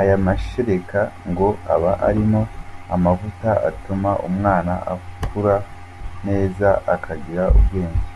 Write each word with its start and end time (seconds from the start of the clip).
Aya 0.00 0.16
mashereka 0.26 1.00
ngo 1.30 1.48
aba 1.74 1.92
arimo 2.08 2.40
amavuta 2.94 3.50
atuma 3.68 4.10
umwana 4.28 4.72
akura 4.94 5.56
neza, 6.26 6.68
akagira 6.94 7.44
ubwenge. 7.58 8.06